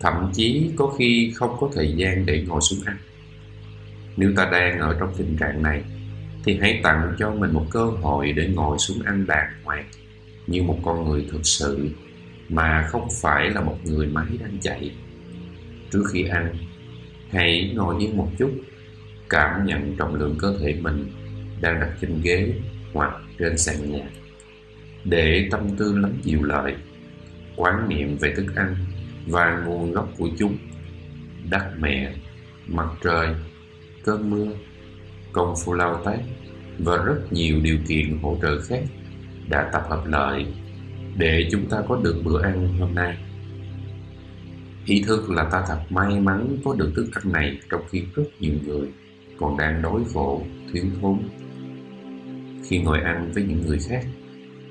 [0.00, 2.96] thậm chí có khi không có thời gian để ngồi xuống ăn.
[4.16, 5.84] Nếu ta đang ở trong tình trạng này
[6.44, 9.84] thì hãy tặng cho mình một cơ hội để ngồi xuống ăn đàng hoàng
[10.46, 11.88] như một con người thực sự,
[12.48, 14.92] mà không phải là một người máy đang chạy.
[15.90, 16.54] Trước khi ăn,
[17.30, 18.50] hãy ngồi yên một chút,
[19.28, 21.12] cảm nhận trọng lượng cơ thể mình
[21.60, 22.54] đang đặt trên ghế
[22.92, 24.04] hoặc trên sàn nhà.
[25.04, 26.74] Để tâm tư lắm dịu lợi
[27.56, 28.76] quán niệm về thức ăn
[29.26, 30.58] và nguồn gốc của chúng.
[31.50, 32.14] Đất mẹ,
[32.66, 33.34] mặt trời,
[34.04, 34.48] cơn mưa
[35.32, 36.18] công phu lao tác
[36.78, 38.82] và rất nhiều điều kiện hỗ trợ khác
[39.48, 40.46] đã tập hợp lại
[41.16, 43.16] để chúng ta có được bữa ăn hôm nay.
[44.86, 48.24] Ý thức là ta thật may mắn có được thức ăn này trong khi rất
[48.40, 48.88] nhiều người
[49.38, 51.18] còn đang đói khổ, thiếu thốn.
[52.68, 54.06] Khi ngồi ăn với những người khác,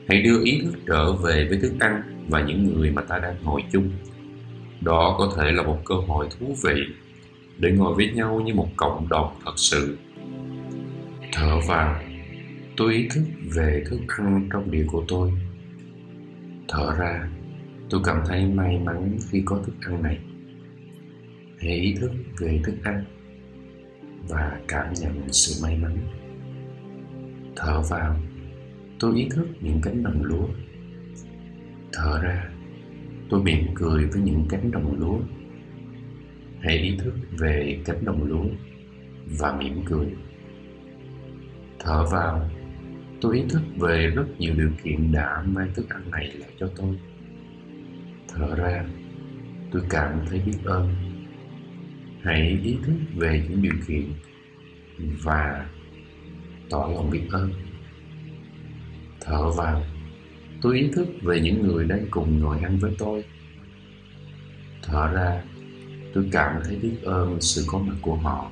[0.07, 3.35] hãy đưa ý thức trở về với thức ăn và những người mà ta đang
[3.43, 3.91] ngồi chung.
[4.81, 6.81] Đó có thể là một cơ hội thú vị
[7.57, 9.97] để ngồi với nhau như một cộng đồng thật sự
[11.31, 12.01] thở vào
[12.77, 13.23] tôi ý thức
[13.55, 15.31] về thức ăn trong địa của tôi.
[16.67, 17.29] Thở ra,
[17.89, 20.19] tôi cảm thấy may mắn khi có thức ăn này.
[21.59, 23.03] Hãy ý thức về thức ăn
[24.27, 25.97] và cảm nhận sự may mắn.
[27.55, 28.19] Thở vào,
[28.99, 30.47] tôi ý thức những cánh đồng lúa.
[31.93, 32.49] Thở ra,
[33.29, 35.19] tôi mỉm cười với những cánh đồng lúa.
[36.59, 38.45] Hãy ý thức về cánh đồng lúa
[39.39, 40.07] và mỉm cười
[41.79, 42.49] thở vào.
[43.21, 46.69] Tôi ý thức về rất nhiều điều kiện đã mang thức ăn này lại cho
[46.75, 46.99] tôi.
[48.27, 48.85] Thở ra,
[49.71, 50.95] tôi cảm thấy biết ơn.
[52.23, 54.13] Hãy ý thức về những điều kiện
[55.23, 55.65] và
[56.69, 57.51] tỏ lòng biết ơn.
[59.21, 59.83] Thở vào,
[60.61, 63.23] tôi ý thức về những người đang cùng ngồi ăn với tôi.
[64.83, 65.43] Thở ra,
[66.13, 68.51] tôi cảm thấy biết ơn sự có mặt của họ.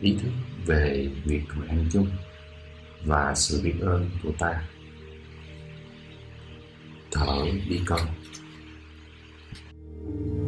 [0.00, 0.30] Ý thức
[0.66, 2.10] về việc của anh Chung
[3.04, 4.62] và sự biết ơn của ta.
[7.10, 8.00] Thở đi con.
[10.04, 10.41] thank you